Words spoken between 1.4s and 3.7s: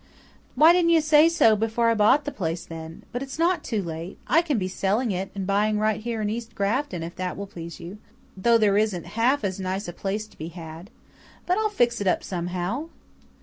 before I bought the place, then? But it's not